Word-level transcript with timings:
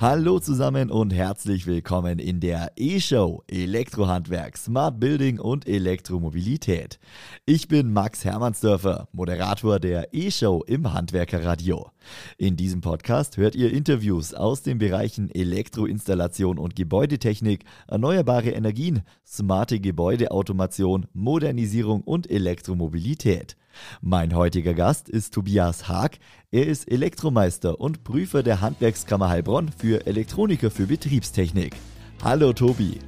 Hallo 0.00 0.38
zusammen 0.38 0.92
und 0.92 1.12
herzlich 1.12 1.66
willkommen 1.66 2.20
in 2.20 2.38
der 2.38 2.70
E-Show 2.76 3.42
Elektrohandwerk, 3.48 4.56
Smart 4.56 5.00
Building 5.00 5.40
und 5.40 5.66
Elektromobilität. 5.66 7.00
Ich 7.46 7.66
bin 7.66 7.92
Max 7.92 8.24
Hermannsdörfer, 8.24 9.08
Moderator 9.10 9.80
der 9.80 10.14
E-Show 10.14 10.62
im 10.68 10.92
Handwerkerradio. 10.92 11.90
In 12.36 12.54
diesem 12.54 12.80
Podcast 12.80 13.38
hört 13.38 13.56
ihr 13.56 13.72
Interviews 13.72 14.34
aus 14.34 14.62
den 14.62 14.78
Bereichen 14.78 15.34
Elektroinstallation 15.34 16.58
und 16.58 16.76
Gebäudetechnik, 16.76 17.64
erneuerbare 17.88 18.50
Energien, 18.50 19.02
smarte 19.26 19.80
Gebäudeautomation, 19.80 21.08
Modernisierung 21.12 22.02
und 22.02 22.30
Elektromobilität. 22.30 23.56
Mein 24.00 24.34
heutiger 24.34 24.74
Gast 24.74 25.08
ist 25.08 25.34
Tobias 25.34 25.88
Haag. 25.88 26.18
Er 26.50 26.66
ist 26.66 26.90
Elektromeister 26.90 27.80
und 27.80 28.04
Prüfer 28.04 28.42
der 28.42 28.60
Handwerkskammer 28.60 29.28
Heilbronn 29.28 29.70
für 29.70 30.06
Elektroniker 30.06 30.70
für 30.70 30.86
Betriebstechnik. 30.86 31.74
Hallo 32.22 32.52
Tobi. 32.52 33.00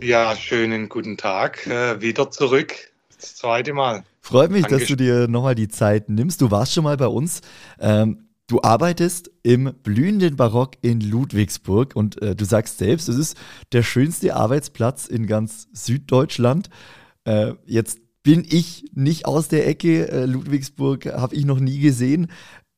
Ja, 0.00 0.36
schönen 0.36 0.88
guten 0.88 1.16
Tag. 1.16 1.66
Äh, 1.66 2.00
wieder 2.00 2.30
zurück. 2.30 2.74
Das 3.16 3.34
zweite 3.36 3.72
Mal. 3.72 4.04
Freut 4.20 4.50
mich, 4.50 4.64
Angesch 4.64 4.80
dass 4.80 4.88
du 4.88 4.96
dir 4.96 5.26
nochmal 5.26 5.54
die 5.54 5.68
Zeit 5.68 6.08
nimmst. 6.08 6.40
Du 6.40 6.50
warst 6.50 6.74
schon 6.74 6.84
mal 6.84 6.96
bei 6.96 7.06
uns. 7.06 7.40
Ähm, 7.80 8.25
Du 8.48 8.62
arbeitest 8.62 9.30
im 9.42 9.74
blühenden 9.82 10.36
Barock 10.36 10.76
in 10.80 11.00
Ludwigsburg 11.00 11.96
und 11.96 12.22
äh, 12.22 12.36
du 12.36 12.44
sagst 12.44 12.78
selbst, 12.78 13.08
es 13.08 13.16
ist 13.16 13.36
der 13.72 13.82
schönste 13.82 14.36
Arbeitsplatz 14.36 15.06
in 15.06 15.26
ganz 15.26 15.66
Süddeutschland. 15.72 16.70
Äh, 17.24 17.54
jetzt 17.64 17.98
bin 18.22 18.46
ich 18.48 18.84
nicht 18.94 19.26
aus 19.26 19.48
der 19.48 19.66
Ecke. 19.66 20.08
Äh, 20.08 20.26
Ludwigsburg 20.26 21.06
habe 21.06 21.34
ich 21.34 21.44
noch 21.44 21.58
nie 21.58 21.80
gesehen. 21.80 22.30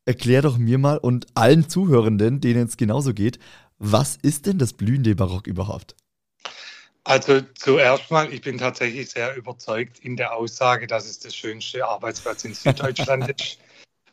Erklär 0.06 0.40
doch 0.40 0.56
mir 0.56 0.78
mal 0.78 0.96
und 0.96 1.26
allen 1.34 1.68
Zuhörenden, 1.68 2.40
denen 2.40 2.66
es 2.66 2.78
genauso 2.78 3.12
geht, 3.12 3.38
was 3.76 4.16
ist 4.16 4.46
denn 4.46 4.56
das 4.56 4.72
blühende 4.72 5.14
Barock 5.14 5.46
überhaupt? 5.46 5.94
Also 7.04 7.42
zuerst 7.54 8.10
mal, 8.10 8.32
ich 8.32 8.40
bin 8.40 8.56
tatsächlich 8.56 9.10
sehr 9.10 9.36
überzeugt 9.36 9.98
in 9.98 10.16
der 10.16 10.34
Aussage, 10.34 10.86
dass 10.86 11.06
es 11.06 11.18
das 11.18 11.36
schönste 11.36 11.86
Arbeitsplatz 11.86 12.44
in 12.46 12.54
Süddeutschland 12.54 13.28
ist. 13.28 13.58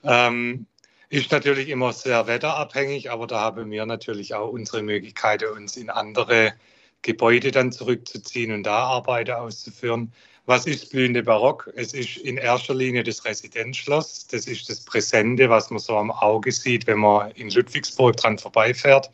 Ähm, 0.03 0.67
ist 1.09 1.31
natürlich 1.31 1.69
immer 1.69 1.93
sehr 1.93 2.27
wetterabhängig, 2.27 3.11
aber 3.11 3.27
da 3.27 3.39
haben 3.39 3.69
wir 3.71 3.85
natürlich 3.85 4.33
auch 4.33 4.49
unsere 4.49 4.81
Möglichkeiten, 4.81 5.45
uns 5.55 5.77
in 5.77 5.89
andere 5.89 6.53
Gebäude 7.01 7.51
dann 7.51 7.71
zurückzuziehen 7.71 8.51
und 8.51 8.63
da 8.63 8.85
Arbeiten 8.85 9.31
auszuführen. 9.31 10.11
Was 10.47 10.67
ist 10.67 10.91
blühende 10.91 11.23
Barock? 11.23 11.71
Es 11.75 11.93
ist 11.93 12.17
in 12.17 12.37
erster 12.37 12.75
Linie 12.75 13.03
das 13.03 13.25
Residenzschloss. 13.25 14.27
Das 14.27 14.45
ist 14.45 14.69
das 14.69 14.81
Präsente, 14.81 15.49
was 15.49 15.69
man 15.71 15.79
so 15.79 15.97
am 15.97 16.11
Auge 16.11 16.51
sieht, 16.51 16.85
wenn 16.85 16.99
man 16.99 17.31
in 17.31 17.49
Ludwigsburg 17.49 18.15
dran 18.17 18.37
vorbeifährt. 18.37 19.09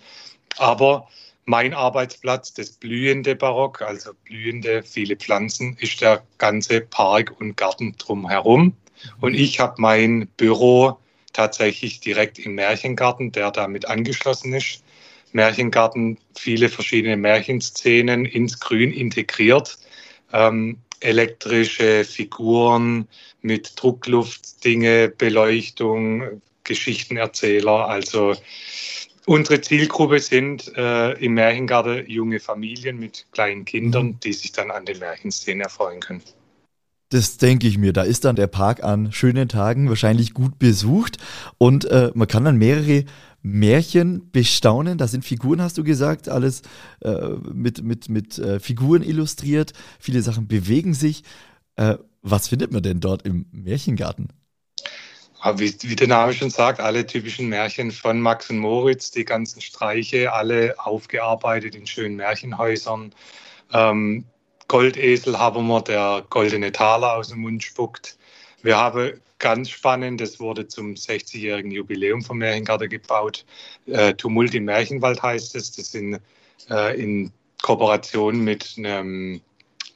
Aber 0.58 1.08
mein 1.46 1.74
Arbeitsplatz, 1.74 2.54
das 2.54 2.72
blühende 2.72 3.36
Barock, 3.36 3.82
also 3.82 4.12
blühende 4.26 4.84
viele 4.84 5.16
Pflanzen, 5.16 5.78
ist 5.80 6.02
der 6.02 6.24
ganze 6.38 6.82
Park 6.82 7.34
und 7.40 7.56
Garten 7.58 7.96
drumherum. 7.98 8.76
Und 9.22 9.34
ich 9.34 9.60
habe 9.60 9.76
mein 9.82 10.28
Büro 10.38 10.98
tatsächlich 11.34 12.00
direkt 12.00 12.40
im 12.40 12.56
Märchengarten, 12.56 13.32
der 13.32 13.52
damit 13.52 13.88
angeschlossen 13.88 14.54
ist. 14.54 14.84
Märchengarten, 15.34 16.18
viele 16.38 16.70
verschiedene 16.70 17.18
Märchenszenen 17.18 18.26
ins 18.26 18.60
Grün 18.60 18.92
integriert. 18.92 19.78
Ähm, 20.34 20.78
elektrische 21.00 22.06
Figuren 22.06 23.08
mit 23.42 23.74
Druckluftdinge, 23.76 25.10
Beleuchtung, 25.10 26.42
Geschichtenerzähler. 26.64 27.88
Also 27.88 28.36
unsere 29.26 29.62
Zielgruppe 29.62 30.20
sind 30.20 30.72
äh, 30.76 31.14
im 31.14 31.34
Märchengarten 31.34 32.08
junge 32.08 32.40
Familien 32.40 33.00
mit 33.00 33.26
kleinen 33.32 33.66
Kindern, 33.66 34.08
mhm. 34.08 34.20
die 34.20 34.34
sich 34.34 34.52
dann 34.52 34.72
an 34.72 34.86
den 34.86 35.00
Märchenszenen 35.00 35.62
erfreuen 35.62 36.00
können. 36.00 36.22
Das 37.12 37.38
denke 37.38 37.68
ich 37.68 37.78
mir. 37.78 37.92
Da 37.92 38.04
ist 38.04 38.24
dann 38.24 38.38
der 38.38 38.48
Park 38.48 38.84
an 38.84 39.12
schönen 39.12 39.50
Tagen 39.50 39.90
wahrscheinlich 39.90 40.34
gut 40.34 40.58
besucht 40.60 41.18
und 41.58 41.84
äh, 41.86 42.10
man 42.16 42.28
kann 42.28 42.46
dann 42.46 42.58
mehrere 42.58 43.04
Märchen 43.42 44.32
bestaunen. 44.32 44.98
Da 44.98 45.08
sind 45.08 45.26
Figuren, 45.26 45.62
hast 45.62 45.78
du 45.78 45.84
gesagt, 45.84 46.30
alles 46.30 46.62
äh, 47.02 47.12
mit, 47.54 47.84
mit, 47.84 48.08
mit 48.08 48.40
äh, 48.40 48.62
Figuren 48.62 49.04
illustriert. 49.04 49.74
Viele 50.00 50.22
Sachen 50.22 50.48
bewegen 50.48 50.94
sich. 50.94 51.24
Äh, 51.76 51.98
was 52.22 52.48
findet 52.48 52.72
man 52.72 52.82
denn 52.82 53.02
dort 53.02 53.24
im 53.24 53.46
Märchengarten? 53.52 54.30
Wie, 55.56 55.76
wie, 55.82 55.96
der 55.98 56.08
Name 56.08 56.34
schon 56.34 56.52
sagt, 56.52 56.80
alle 56.80 57.06
typischen 57.06 57.50
Märchen 57.50 57.92
von 57.92 58.22
Max 58.22 58.50
und 58.50 58.60
Moritz, 58.60 59.12
die 59.12 59.26
ganzen 59.26 59.60
Streiche, 59.60 60.32
alle 60.32 60.76
aufgearbeitet 60.78 61.76
in 61.76 61.88
schönen 61.88 62.16
Märchenhäusern. 62.16 63.14
Ähm, 63.74 64.26
Goldesel 64.72 65.38
haben 65.38 65.68
wir, 65.68 65.82
der 65.82 66.24
goldene 66.30 66.72
Taler 66.72 67.18
aus 67.18 67.28
dem 67.28 67.42
Mund 67.42 67.62
spuckt. 67.62 68.18
Wir 68.62 68.78
haben 68.78 69.20
ganz 69.38 69.70
spannend, 69.70 70.22
das 70.22 70.40
wurde 70.40 70.66
zum 70.66 70.94
60-jährigen 70.94 71.72
Jubiläum 71.72 72.22
vom 72.22 72.38
Märchengarten 72.38 72.88
gebaut. 72.88 73.44
Äh, 73.88 74.14
Tumult 74.14 74.56
im 74.56 74.64
Märchenwald 74.64 75.22
heißt 75.22 75.58
es. 75.58 75.74
Das 75.74 75.92
sind 75.92 76.22
äh, 76.70 76.98
in 76.98 77.34
Kooperation 77.62 78.46
mit 78.46 78.76
einem 78.78 79.42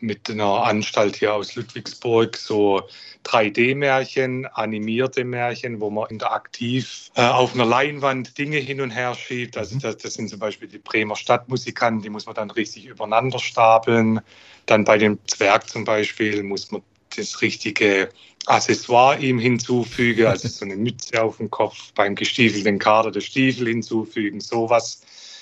mit 0.06 0.30
einer 0.30 0.64
Anstalt 0.64 1.18
hier 1.18 1.34
aus 1.34 1.56
Ludwigsburg 1.56 2.38
so 2.38 2.84
3D-Märchen, 3.26 4.46
animierte 4.46 5.24
Märchen, 5.24 5.82
wo 5.82 5.90
man 5.90 6.10
interaktiv 6.10 7.10
äh, 7.16 7.24
auf 7.24 7.54
einer 7.54 7.66
Leinwand 7.66 8.38
Dinge 8.38 8.58
hin 8.58 8.82
und 8.82 8.92
her 8.92 9.16
schiebt. 9.16 9.58
Also 9.58 9.76
mhm. 9.76 9.80
das, 9.80 9.98
das, 9.98 10.14
sind 10.14 10.30
zum 10.30 10.40
Beispiel 10.40 10.68
die 10.68 10.78
Bremer 10.78 11.16
Stadtmusikanten, 11.16 12.02
die 12.02 12.10
muss 12.10 12.26
man 12.26 12.36
dann 12.36 12.52
richtig 12.52 12.86
übereinander 12.86 13.40
stapeln. 13.40 14.22
Dann 14.68 14.84
bei 14.84 14.98
dem 14.98 15.20
Zwerg 15.28 15.68
zum 15.70 15.84
Beispiel 15.84 16.44
muss 16.44 16.72
man 16.72 16.82
das 17.18 17.42
richtige 17.42 18.10
Accessoire 18.46 19.20
ihm 19.20 19.40
hinzufügen, 19.40 20.26
also 20.28 20.48
so 20.48 20.66
eine 20.66 20.76
Mütze 20.76 21.22
auf 21.22 21.38
dem 21.38 21.50
Kopf, 21.50 21.94
beim 21.94 22.16
gestiefelten 22.16 22.80
Kader 22.80 23.12
der 23.12 23.22
Stiefel 23.22 23.68
hinzufügen, 23.68 24.40
sowas. 24.40 25.02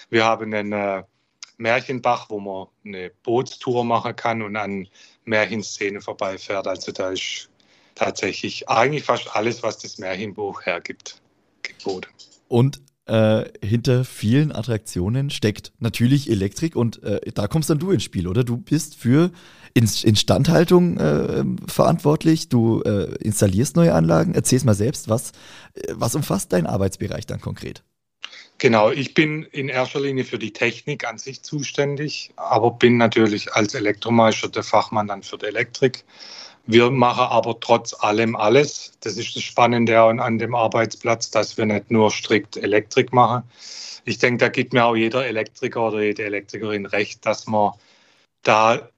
Wir 0.09 0.23
haben 0.23 0.53
einen 0.53 0.71
äh, 0.71 1.03
Märchenbach, 1.57 2.29
wo 2.29 2.39
man 2.39 2.67
eine 2.85 3.11
Bootstour 3.23 3.83
machen 3.83 4.15
kann 4.15 4.41
und 4.41 4.55
an 4.55 4.87
Märchenszene 5.25 6.01
vorbeifährt. 6.01 6.67
Also 6.67 6.91
da 6.91 7.09
ist 7.09 7.49
tatsächlich 7.95 8.69
eigentlich 8.69 9.03
fast 9.03 9.35
alles, 9.35 9.63
was 9.63 9.77
das 9.77 9.97
Märchenbuch 9.97 10.65
hergibt, 10.65 11.21
geboten. 11.61 12.09
Und 12.47 12.81
äh, 13.05 13.45
hinter 13.61 14.05
vielen 14.05 14.51
Attraktionen 14.53 15.29
steckt 15.29 15.73
natürlich 15.79 16.29
Elektrik 16.29 16.75
und 16.75 17.03
äh, 17.03 17.31
da 17.33 17.47
kommst 17.47 17.69
dann 17.69 17.79
du 17.79 17.91
ins 17.91 18.03
Spiel, 18.03 18.27
oder? 18.27 18.43
Du 18.43 18.57
bist 18.57 18.95
für 18.95 19.31
Instandhaltung 19.73 20.97
äh, 20.97 21.43
verantwortlich, 21.67 22.47
du 22.47 22.81
äh, 22.83 23.15
installierst 23.15 23.75
neue 23.75 23.93
Anlagen. 23.93 24.35
Erzähl's 24.35 24.63
mal 24.63 24.75
selbst, 24.75 25.09
was, 25.09 25.31
äh, 25.73 25.93
was 25.95 26.15
umfasst 26.15 26.53
dein 26.53 26.65
Arbeitsbereich 26.65 27.25
dann 27.25 27.41
konkret? 27.41 27.83
Genau, 28.57 28.91
ich 28.91 29.13
bin 29.13 29.43
in 29.43 29.67
erster 29.67 29.99
Linie 29.99 30.23
für 30.23 30.39
die 30.39 30.53
Technik 30.53 31.05
an 31.05 31.17
sich 31.17 31.41
zuständig, 31.41 32.31
aber 32.37 32.71
bin 32.71 32.97
natürlich 32.97 33.53
als 33.53 33.73
Elektromeister 33.73 34.47
der 34.47 34.63
Fachmann 34.63 35.07
dann 35.07 35.23
für 35.23 35.37
die 35.37 35.47
Elektrik. 35.47 36.05
Wir 36.65 36.89
machen 36.89 37.25
aber 37.25 37.59
trotz 37.59 37.93
allem 37.93 38.37
alles. 38.37 38.93
Das 39.01 39.17
ist 39.17 39.35
das 39.35 39.43
Spannende 39.43 39.99
an 39.99 40.37
dem 40.37 40.55
Arbeitsplatz, 40.55 41.29
dass 41.29 41.57
wir 41.57 41.65
nicht 41.65 41.91
nur 41.91 42.09
strikt 42.09 42.55
Elektrik 42.55 43.11
machen. 43.11 43.43
Ich 44.05 44.17
denke, 44.17 44.45
da 44.45 44.49
gibt 44.49 44.71
mir 44.71 44.85
auch 44.85 44.95
jeder 44.95 45.25
Elektriker 45.25 45.87
oder 45.87 46.01
jede 46.01 46.23
Elektrikerin 46.23 46.85
recht, 46.85 47.25
dass 47.25 47.47
man 47.47 47.73
da 48.43 48.89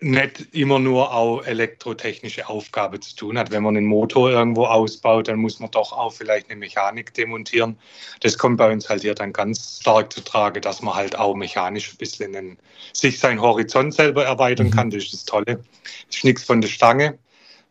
nicht 0.00 0.54
immer 0.54 0.78
nur 0.78 1.12
auch 1.12 1.44
elektrotechnische 1.44 2.48
Aufgabe 2.48 3.00
zu 3.00 3.16
tun 3.16 3.36
hat. 3.38 3.50
Wenn 3.50 3.64
man 3.64 3.76
einen 3.76 3.86
Motor 3.86 4.30
irgendwo 4.30 4.66
ausbaut, 4.66 5.26
dann 5.26 5.40
muss 5.40 5.58
man 5.58 5.72
doch 5.72 5.92
auch 5.92 6.12
vielleicht 6.12 6.50
eine 6.50 6.58
Mechanik 6.58 7.14
demontieren. 7.14 7.76
Das 8.20 8.38
kommt 8.38 8.58
bei 8.58 8.72
uns 8.72 8.88
halt 8.88 9.02
hier 9.02 9.16
dann 9.16 9.32
ganz 9.32 9.80
stark 9.80 10.12
zu 10.12 10.22
Trage, 10.22 10.60
dass 10.60 10.82
man 10.82 10.94
halt 10.94 11.18
auch 11.18 11.34
mechanisch 11.34 11.92
ein 11.92 11.96
bisschen 11.96 12.36
einen, 12.36 12.58
sich 12.92 13.18
seinen 13.18 13.40
Horizont 13.40 13.92
selber 13.92 14.24
erweitern 14.24 14.68
mhm. 14.68 14.72
kann. 14.72 14.90
Das 14.90 15.02
ist 15.02 15.14
das 15.14 15.24
Tolle. 15.24 15.64
Das 16.06 16.16
ist 16.18 16.24
nichts 16.24 16.44
von 16.44 16.60
der 16.60 16.68
Stange. 16.68 17.18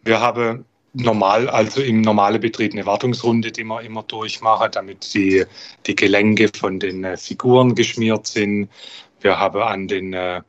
Wir 0.04 0.20
haben 0.20 0.66
normal, 0.94 1.50
also 1.50 1.82
im 1.82 2.02
normalen 2.02 2.42
Betrieb 2.42 2.74
eine 2.74 2.86
Wartungsrunde, 2.86 3.54
die 3.54 3.64
wir 3.64 3.82
immer 3.82 4.04
durchmachen, 4.04 4.70
damit 4.72 5.14
die, 5.14 5.46
die 5.86 5.96
Gelenke 5.96 6.50
von 6.58 6.80
den 6.80 7.06
äh, 7.06 7.16
Figuren 7.16 7.74
geschmiert 7.74 8.28
sind. 8.28 8.70
Wir 9.22 9.40
haben 9.40 9.62
an 9.62 9.88
den 9.88 10.14
äh, 10.14 10.42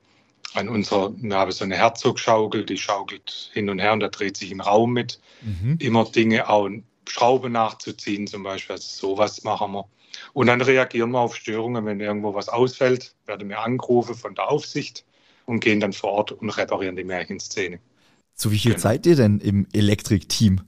an 0.55 0.69
unserer, 0.69 1.13
wir 1.17 1.37
haben 1.37 1.53
so 1.53 1.65
eine 1.65 1.77
Herzogschaukel, 1.77 2.65
die 2.65 2.79
schaukelt 2.79 3.51
hin 3.53 3.69
und 3.71 3.79
her 3.79 3.93
und 3.93 4.01
da 4.01 4.09
dreht 4.09 4.37
sich 4.37 4.51
im 4.51 4.61
Raum 4.61 4.93
mit. 4.93 5.21
Mhm. 5.43 5.77
Immer 5.81 6.05
Dinge 6.05 6.49
auch 6.49 6.69
Schrauben 7.09 7.53
nachzuziehen 7.53 8.27
zum 8.27 8.43
Beispiel, 8.43 8.77
also 8.77 9.17
sowas 9.17 9.45
machen 9.45 9.73
wir. 9.73 9.89
Und 10.33 10.47
dann 10.47 10.61
reagieren 10.61 11.11
wir 11.11 11.21
auf 11.21 11.37
Störungen, 11.37 11.85
wenn 11.87 12.01
irgendwo 12.01 12.35
was 12.35 12.49
ausfällt, 12.49 13.15
werden 13.27 13.49
wir 13.49 13.61
angerufen 13.61 14.15
von 14.15 14.35
der 14.35 14.51
Aufsicht 14.51 15.05
und 15.47 15.61
gehen 15.61 15.81
dann 15.81 15.93
vor 15.93 16.11
Ort 16.13 16.33
und 16.33 16.51
reparieren 16.51 16.97
die 16.97 17.05
Märchenszene. 17.05 17.79
Zu 18.35 18.53
wie 18.53 18.59
viel 18.59 18.73
genau. 18.73 18.83
seid 18.83 19.07
ihr 19.07 19.17
denn 19.17 19.41
im 19.41 19.67
Elektrik-Team? 19.73 20.61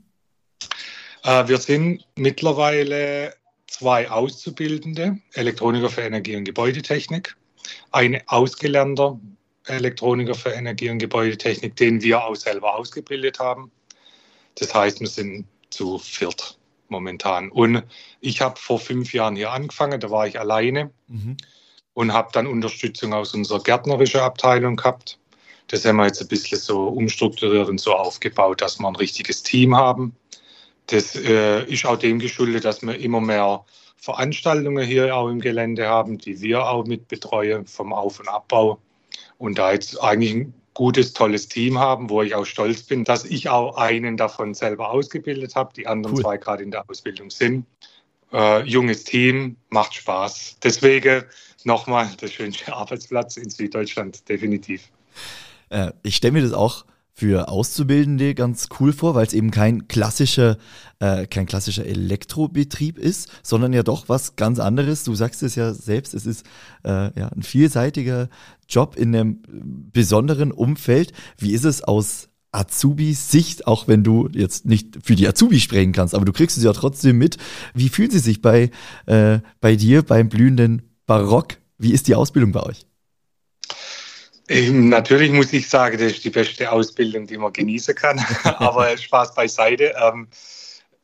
Äh, 1.22 1.48
wir 1.48 1.58
sind 1.58 2.06
mittlerweile 2.16 3.34
zwei 3.66 4.10
Auszubildende, 4.10 5.18
Elektroniker 5.34 5.88
für 5.88 6.00
Energie- 6.00 6.36
und 6.36 6.44
Gebäudetechnik, 6.44 7.36
ein 7.92 8.20
ausgelernter 8.26 9.20
Elektroniker 9.70 10.34
für 10.34 10.50
Energie- 10.50 10.90
und 10.90 10.98
Gebäudetechnik, 10.98 11.76
den 11.76 12.02
wir 12.02 12.24
auch 12.24 12.36
selber 12.36 12.76
ausgebildet 12.76 13.38
haben. 13.38 13.70
Das 14.56 14.74
heißt, 14.74 15.00
wir 15.00 15.06
sind 15.06 15.46
zu 15.70 15.98
viert 15.98 16.58
momentan. 16.88 17.50
Und 17.50 17.84
ich 18.20 18.40
habe 18.40 18.58
vor 18.58 18.78
fünf 18.78 19.12
Jahren 19.12 19.36
hier 19.36 19.52
angefangen, 19.52 20.00
da 20.00 20.10
war 20.10 20.26
ich 20.26 20.38
alleine 20.38 20.90
mhm. 21.08 21.36
und 21.94 22.12
habe 22.12 22.30
dann 22.32 22.46
Unterstützung 22.46 23.14
aus 23.14 23.34
unserer 23.34 23.62
gärtnerischen 23.62 24.20
Abteilung 24.20 24.76
gehabt. 24.76 25.18
Das 25.68 25.84
haben 25.84 25.96
wir 25.96 26.06
jetzt 26.06 26.20
ein 26.20 26.28
bisschen 26.28 26.58
so 26.58 26.88
umstrukturiert 26.88 27.68
und 27.68 27.80
so 27.80 27.94
aufgebaut, 27.94 28.60
dass 28.60 28.80
wir 28.80 28.88
ein 28.88 28.96
richtiges 28.96 29.44
Team 29.44 29.76
haben. 29.76 30.16
Das 30.86 31.14
äh, 31.14 31.64
ist 31.66 31.86
auch 31.86 31.96
dem 31.96 32.18
geschuldet, 32.18 32.64
dass 32.64 32.82
wir 32.82 32.98
immer 32.98 33.20
mehr 33.20 33.64
Veranstaltungen 33.96 34.84
hier 34.84 35.14
auch 35.14 35.28
im 35.28 35.40
Gelände 35.40 35.86
haben, 35.86 36.18
die 36.18 36.40
wir 36.40 36.66
auch 36.66 36.86
mit 36.86 37.06
betreuen 37.06 37.66
vom 37.66 37.92
Auf- 37.92 38.18
und 38.18 38.28
Abbau. 38.28 38.80
Und 39.40 39.56
da 39.56 39.72
jetzt 39.72 39.98
eigentlich 40.02 40.34
ein 40.34 40.54
gutes, 40.74 41.14
tolles 41.14 41.48
Team 41.48 41.78
haben, 41.78 42.10
wo 42.10 42.20
ich 42.20 42.34
auch 42.34 42.44
stolz 42.44 42.82
bin, 42.82 43.04
dass 43.04 43.24
ich 43.24 43.48
auch 43.48 43.78
einen 43.78 44.18
davon 44.18 44.52
selber 44.52 44.90
ausgebildet 44.90 45.54
habe, 45.54 45.72
die 45.74 45.86
anderen 45.86 46.16
cool. 46.16 46.22
zwei 46.22 46.36
gerade 46.36 46.62
in 46.62 46.70
der 46.70 46.84
Ausbildung 46.90 47.30
sind. 47.30 47.64
Äh, 48.34 48.64
junges 48.64 49.04
Team, 49.04 49.56
macht 49.70 49.94
Spaß. 49.94 50.58
Deswegen 50.62 51.24
nochmal 51.64 52.10
der 52.20 52.28
schönste 52.28 52.70
Arbeitsplatz 52.76 53.38
in 53.38 53.48
Süddeutschland, 53.48 54.28
definitiv. 54.28 54.90
Äh, 55.70 55.92
ich 56.02 56.16
stelle 56.16 56.32
mir 56.32 56.42
das 56.42 56.52
auch 56.52 56.84
für 57.12 57.48
Auszubildende 57.48 58.34
ganz 58.34 58.68
cool 58.78 58.92
vor, 58.92 59.14
weil 59.14 59.26
es 59.26 59.32
eben 59.32 59.50
kein 59.50 59.88
klassischer, 59.88 60.56
äh, 61.00 61.26
kein 61.26 61.46
klassischer 61.46 61.84
Elektrobetrieb 61.84 62.98
ist, 62.98 63.28
sondern 63.42 63.72
ja 63.72 63.82
doch 63.82 64.08
was 64.08 64.36
ganz 64.36 64.58
anderes. 64.58 65.04
Du 65.04 65.14
sagst 65.14 65.42
es 65.42 65.54
ja 65.54 65.74
selbst, 65.74 66.14
es 66.14 66.26
ist 66.26 66.46
äh, 66.84 67.18
ja, 67.18 67.28
ein 67.28 67.42
vielseitiger 67.42 68.28
Job 68.68 68.96
in 68.96 69.14
einem 69.14 69.42
besonderen 69.92 70.52
Umfeld. 70.52 71.12
Wie 71.36 71.52
ist 71.52 71.64
es 71.64 71.82
aus 71.82 72.28
Azubis 72.52 73.30
Sicht, 73.30 73.66
auch 73.66 73.86
wenn 73.86 74.02
du 74.02 74.28
jetzt 74.32 74.66
nicht 74.66 74.98
für 75.04 75.14
die 75.14 75.28
Azubis 75.28 75.62
sprechen 75.62 75.92
kannst, 75.92 76.14
aber 76.14 76.24
du 76.24 76.32
kriegst 76.32 76.56
es 76.56 76.64
ja 76.64 76.72
trotzdem 76.72 77.16
mit. 77.16 77.36
Wie 77.74 77.88
fühlen 77.88 78.10
sie 78.10 78.18
sich 78.18 78.42
bei, 78.42 78.70
äh, 79.06 79.38
bei 79.60 79.76
dir 79.76 80.02
beim 80.02 80.28
blühenden 80.28 80.82
Barock? 81.06 81.58
Wie 81.78 81.92
ist 81.92 82.08
die 82.08 82.14
Ausbildung 82.14 82.52
bei 82.52 82.62
euch? 82.62 82.89
Ähm, 84.50 84.88
natürlich 84.88 85.30
muss 85.30 85.52
ich 85.52 85.68
sagen, 85.68 85.96
das 85.96 86.12
ist 86.12 86.24
die 86.24 86.30
beste 86.30 86.72
Ausbildung, 86.72 87.26
die 87.28 87.38
man 87.38 87.52
genießen 87.52 87.94
kann. 87.94 88.18
Aber 88.44 88.96
Spaß 88.96 89.34
beiseite. 89.34 89.94
Ähm, 90.02 90.26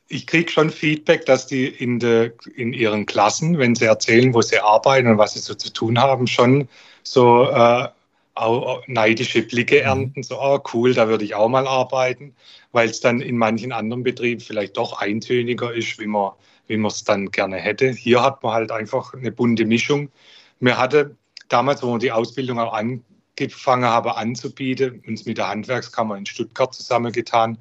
ich 0.08 0.26
kriege 0.26 0.50
schon 0.50 0.70
Feedback, 0.70 1.26
dass 1.26 1.46
die 1.46 1.66
in, 1.68 2.00
de, 2.00 2.32
in 2.56 2.72
ihren 2.72 3.06
Klassen, 3.06 3.58
wenn 3.58 3.76
sie 3.76 3.84
erzählen, 3.84 4.34
wo 4.34 4.42
sie 4.42 4.58
arbeiten 4.58 5.08
und 5.08 5.18
was 5.18 5.34
sie 5.34 5.38
so 5.38 5.54
zu 5.54 5.72
tun 5.72 6.00
haben, 6.00 6.26
schon 6.26 6.68
so 7.04 7.48
äh, 7.48 7.88
neidische 8.88 9.42
Blicke 9.42 9.76
mhm. 9.76 9.86
ernten. 9.86 10.22
So, 10.24 10.40
oh 10.40 10.60
cool, 10.74 10.92
da 10.92 11.06
würde 11.06 11.24
ich 11.24 11.36
auch 11.36 11.48
mal 11.48 11.68
arbeiten, 11.68 12.34
weil 12.72 12.88
es 12.88 13.00
dann 13.00 13.20
in 13.20 13.38
manchen 13.38 13.70
anderen 13.70 14.02
Betrieben 14.02 14.40
vielleicht 14.40 14.76
doch 14.76 15.00
eintöniger 15.00 15.72
ist, 15.72 16.00
wie 16.00 16.06
man 16.06 16.32
wie 16.68 16.76
man 16.76 16.90
es 16.90 17.04
dann 17.04 17.30
gerne 17.30 17.58
hätte. 17.58 17.90
Hier 17.90 18.20
hat 18.24 18.42
man 18.42 18.52
halt 18.52 18.72
einfach 18.72 19.14
eine 19.14 19.30
bunte 19.30 19.64
Mischung. 19.64 20.10
Mir 20.58 20.76
hatte 20.76 21.14
damals, 21.48 21.80
wo 21.80 21.90
man 21.90 22.00
die 22.00 22.10
Ausbildung 22.10 22.58
auch 22.58 22.72
an 22.72 23.04
angefangen 23.38 23.84
habe 23.84 24.16
anzubieten, 24.16 25.02
uns 25.06 25.26
mit 25.26 25.38
der 25.38 25.48
Handwerkskammer 25.48 26.16
in 26.16 26.26
Stuttgart 26.26 26.74
zusammengetan, 26.74 27.58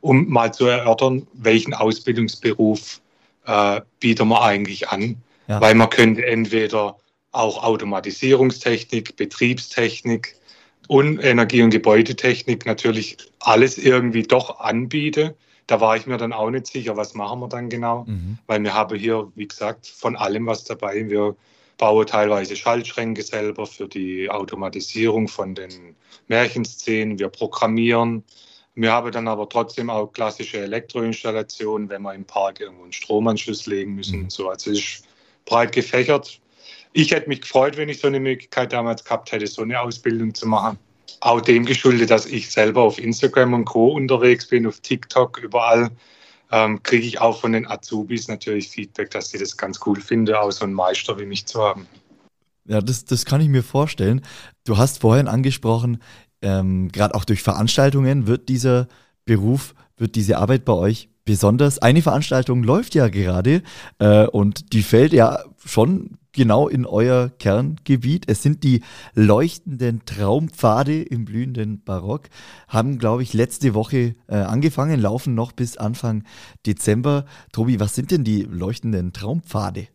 um 0.00 0.28
mal 0.28 0.52
zu 0.52 0.66
erörtern, 0.66 1.26
welchen 1.34 1.74
Ausbildungsberuf 1.74 3.00
äh, 3.46 3.80
bieten 4.00 4.28
wir 4.28 4.42
eigentlich 4.42 4.88
an. 4.88 5.16
Ja. 5.48 5.60
Weil 5.60 5.74
man 5.74 5.90
könnte 5.90 6.24
entweder 6.26 6.96
auch 7.32 7.62
Automatisierungstechnik, 7.62 9.16
Betriebstechnik 9.16 10.36
und 10.88 11.18
Energie- 11.18 11.62
und 11.62 11.70
Gebäudetechnik 11.70 12.66
natürlich 12.66 13.16
alles 13.40 13.78
irgendwie 13.78 14.22
doch 14.22 14.60
anbieten. 14.60 15.34
Da 15.66 15.80
war 15.80 15.96
ich 15.96 16.06
mir 16.06 16.16
dann 16.16 16.32
auch 16.32 16.50
nicht 16.50 16.66
sicher, 16.66 16.96
was 16.96 17.12
machen 17.14 17.40
wir 17.40 17.48
dann 17.48 17.68
genau, 17.68 18.04
mhm. 18.04 18.38
weil 18.46 18.62
wir 18.62 18.72
haben 18.72 18.96
hier, 18.96 19.30
wie 19.34 19.46
gesagt, 19.46 19.86
von 19.86 20.16
allem 20.16 20.46
was 20.46 20.64
dabei. 20.64 21.08
Wir 21.08 21.36
baue 21.78 22.04
teilweise 22.04 22.56
Schaltschränke 22.56 23.22
selber 23.22 23.66
für 23.66 23.88
die 23.88 24.28
Automatisierung 24.28 25.28
von 25.28 25.54
den 25.54 25.96
Märchenszenen. 26.26 27.18
Wir 27.18 27.28
programmieren. 27.28 28.24
Wir 28.74 28.92
haben 28.92 29.10
dann 29.10 29.28
aber 29.28 29.48
trotzdem 29.48 29.88
auch 29.88 30.12
klassische 30.12 30.58
Elektroinstallationen, 30.58 31.88
wenn 31.88 32.02
wir 32.02 32.14
im 32.14 32.24
Park 32.24 32.60
irgendwo 32.60 32.82
einen 32.82 32.92
Stromanschluss 32.92 33.66
legen 33.66 33.94
müssen. 33.94 34.24
Mhm. 34.24 34.30
So, 34.30 34.50
also 34.50 34.72
es 34.72 34.78
ist 34.78 35.04
breit 35.46 35.72
gefächert. 35.72 36.40
Ich 36.92 37.10
hätte 37.12 37.28
mich 37.28 37.40
gefreut, 37.42 37.76
wenn 37.76 37.88
ich 37.88 38.00
so 38.00 38.08
eine 38.08 38.20
Möglichkeit 38.20 38.72
damals 38.72 39.04
gehabt 39.04 39.32
hätte, 39.32 39.46
so 39.46 39.62
eine 39.62 39.80
Ausbildung 39.80 40.34
zu 40.34 40.46
machen. 40.46 40.78
Auch 41.20 41.40
dem 41.40 41.64
geschuldet, 41.64 42.10
dass 42.10 42.26
ich 42.26 42.50
selber 42.50 42.82
auf 42.82 42.98
Instagram 42.98 43.54
und 43.54 43.64
Co. 43.64 43.92
unterwegs 43.92 44.46
bin, 44.46 44.66
auf 44.66 44.80
TikTok, 44.80 45.38
überall 45.38 45.90
ähm, 46.50 46.82
kriege 46.82 47.06
ich 47.06 47.20
auch 47.20 47.40
von 47.40 47.52
den 47.52 47.66
Azubis 47.66 48.28
natürlich 48.28 48.68
Feedback, 48.68 49.10
dass 49.10 49.30
sie 49.30 49.38
das 49.38 49.56
ganz 49.56 49.80
cool 49.86 50.00
finden, 50.00 50.34
auch 50.34 50.50
so 50.50 50.64
einen 50.64 50.74
Meister 50.74 51.18
wie 51.18 51.26
mich 51.26 51.46
zu 51.46 51.62
haben. 51.62 51.86
Ja, 52.64 52.80
das, 52.80 53.04
das 53.04 53.24
kann 53.24 53.40
ich 53.40 53.48
mir 53.48 53.62
vorstellen. 53.62 54.22
Du 54.64 54.76
hast 54.76 55.00
vorhin 55.00 55.28
angesprochen, 55.28 56.02
ähm, 56.42 56.90
gerade 56.92 57.14
auch 57.14 57.24
durch 57.24 57.42
Veranstaltungen 57.42 58.26
wird 58.26 58.48
dieser 58.48 58.88
Beruf, 59.24 59.74
wird 59.96 60.14
diese 60.14 60.38
Arbeit 60.38 60.64
bei 60.64 60.74
euch 60.74 61.08
besonders. 61.28 61.78
Eine 61.78 62.00
Veranstaltung 62.00 62.62
läuft 62.62 62.94
ja 62.94 63.08
gerade 63.08 63.62
äh, 63.98 64.26
und 64.26 64.72
die 64.72 64.82
fällt 64.82 65.12
ja 65.12 65.44
schon 65.62 66.16
genau 66.32 66.68
in 66.68 66.86
euer 66.86 67.28
Kerngebiet. 67.38 68.24
Es 68.28 68.42
sind 68.42 68.64
die 68.64 68.80
leuchtenden 69.12 70.06
Traumpfade 70.06 71.02
im 71.02 71.26
blühenden 71.26 71.84
Barock. 71.84 72.30
Haben, 72.66 72.98
glaube 72.98 73.22
ich, 73.22 73.34
letzte 73.34 73.74
Woche 73.74 74.14
äh, 74.26 74.36
angefangen, 74.36 74.98
laufen 74.98 75.34
noch 75.34 75.52
bis 75.52 75.76
Anfang 75.76 76.24
Dezember. 76.64 77.26
Tobi, 77.52 77.78
was 77.78 77.94
sind 77.94 78.10
denn 78.10 78.24
die 78.24 78.44
leuchtenden 78.44 79.12
Traumpfade? 79.12 79.88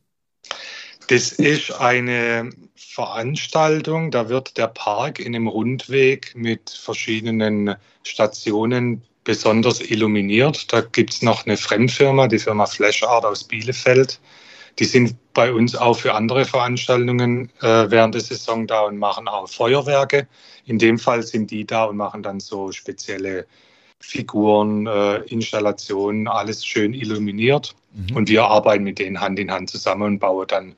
Das 1.08 1.32
ist 1.32 1.72
eine 1.72 2.52
Veranstaltung, 2.76 4.12
da 4.12 4.30
wird 4.30 4.60
der 4.60 4.68
Park 4.68 5.20
in 5.20 5.36
einem 5.36 5.48
Rundweg 5.48 6.36
mit 6.36 6.70
verschiedenen 6.70 7.76
Stationen 8.04 9.02
besonders 9.24 9.80
illuminiert. 9.80 10.72
Da 10.72 10.82
gibt 10.82 11.14
es 11.14 11.22
noch 11.22 11.46
eine 11.46 11.58
Fremdfirma, 11.58 12.28
die 12.28 12.40
Firma 12.40 12.66
Flash 12.66 13.04
Art 13.04 13.26
aus 13.26 13.44
Bielefeld. 13.44 14.20
Die 14.80 14.86
sind 14.86 15.16
bei 15.34 15.54
uns 15.54 15.76
auch 15.76 16.00
für 16.00 16.14
andere 16.14 16.46
Veranstaltungen 16.46 17.52
äh, 17.62 17.90
während 17.90 18.16
der 18.16 18.22
Saison 18.22 18.66
da 18.66 18.82
und 18.82 18.98
machen 18.98 19.28
auch 19.28 19.48
Feuerwerke. 19.48 20.28
In 20.66 20.80
dem 20.80 20.98
Fall 20.98 21.24
sind 21.24 21.52
die 21.52 21.66
da 21.66 21.86
und 21.86 21.98
machen 21.98 22.24
dann 22.24 22.40
so 22.40 22.72
spezielle 22.72 23.46
Figuren, 24.00 24.88
äh, 24.88 25.18
Installationen, 25.26 26.28
alles 26.28 26.66
schön 26.66 26.94
illuminiert. 26.94 27.76
Mhm. 27.94 28.16
Und 28.16 28.30
wir 28.30 28.46
arbeiten 28.46 28.84
mit 28.84 29.00
denen 29.00 29.22
Hand 29.22 29.40
in 29.40 29.52
Hand 29.52 29.70
zusammen 29.70 30.04
und 30.04 30.20
bauen 30.20 30.48
dann 30.48 30.76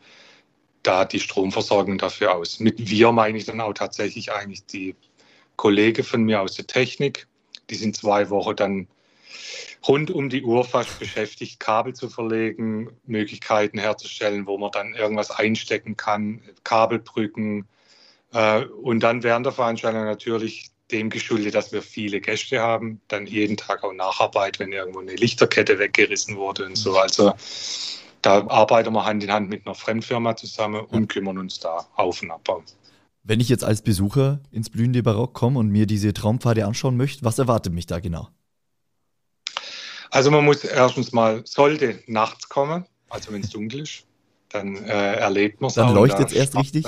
da 0.83 1.05
die 1.05 1.19
Stromversorgung 1.19 1.97
dafür 1.97 2.35
aus. 2.35 2.59
Mit 2.59 2.89
wir 2.89 3.11
meine 3.11 3.37
ich 3.37 3.45
dann 3.45 3.61
auch 3.61 3.73
tatsächlich 3.73 4.31
eigentlich 4.31 4.65
die 4.65 4.95
Kollegen 5.55 6.03
von 6.03 6.23
mir 6.23 6.41
aus 6.41 6.55
der 6.55 6.67
Technik. 6.67 7.27
Die 7.69 7.75
sind 7.75 7.95
zwei 7.95 8.29
Wochen 8.29 8.55
dann 8.55 8.88
rund 9.88 10.12
um 10.12 10.29
die 10.29 10.43
Uhr 10.43 10.63
fast 10.65 11.00
beschäftigt, 11.00 11.60
Kabel 11.60 11.93
zu 11.93 12.10
verlegen, 12.10 12.89
Möglichkeiten 13.05 13.77
herzustellen, 13.77 14.48
wo 14.48 14.57
man 14.57 14.72
dann 14.72 14.93
irgendwas 14.93 15.31
einstecken 15.31 15.98
kann, 15.98 16.41
Kabelbrücken. 16.63 17.67
Äh, 18.34 18.65
und 18.65 19.01
dann 19.01 19.24
während 19.24 19.45
der 19.45 19.53
Veranstaltung 19.53 20.05
natürlich 20.05 20.72
dem 20.91 21.10
geschuldet, 21.10 21.55
dass 21.55 21.72
wir 21.72 21.81
viele 21.81 22.22
Gäste 22.22 22.60
haben, 22.60 23.01
dann 23.07 23.25
jeden 23.25 23.57
Tag 23.57 23.84
auch 23.84 23.93
Nacharbeit, 23.93 24.60
wenn 24.60 24.72
irgendwo 24.72 25.00
eine 25.00 25.15
Lichterkette 25.15 25.79
weggerissen 25.79 26.36
wurde 26.38 26.65
und 26.65 26.77
so. 26.77 26.98
Also 26.98 27.34
da 28.22 28.45
arbeiten 28.48 28.93
wir 28.93 29.05
Hand 29.05 29.24
in 29.24 29.31
Hand 29.31 29.50
mit 29.50 29.65
einer 29.65 29.75
Fremdfirma 29.75 30.36
zusammen 30.36 30.81
und 30.86 31.07
kümmern 31.07 31.38
uns 31.38 31.60
da 31.60 31.88
auf 31.95 32.22
und 32.22 32.31
abbau. 32.31 32.63
Wenn 33.27 33.39
ich 33.39 33.50
jetzt 33.50 33.63
als 33.63 33.82
Besucher 33.82 34.39
ins 34.51 34.70
blühende 34.70 35.01
Barock 35.01 35.34
komme 35.34 35.58
und 35.58 35.70
mir 35.70 35.88
diese 35.88 36.13
Traumpfade 36.13 36.63
anschauen 36.63 36.96
möchte, 36.96 37.25
was 37.25 37.39
erwartet 37.39 37.74
mich 37.74 37.88
da 37.88 38.00
genau? 38.00 38.29
Also 40.12 40.29
man 40.29 40.46
muss 40.46 40.63
erstens 40.63 41.12
mal, 41.12 41.41
sollte 41.44 42.00
nachts 42.05 42.48
kommen, 42.50 42.86
also 43.10 43.34
wenn 43.34 43.41
es 43.41 43.50
dunkel 43.50 43.82
ist, 43.82 44.05
dann 44.50 44.75
äh, 44.75 45.15
erlebt 45.15 45.60
man 45.60 45.70
es 45.70 45.74
Dann 45.74 45.96
leuchtet 45.96 46.27
es 46.27 46.34
erst 46.34 46.55
richtig? 46.55 46.86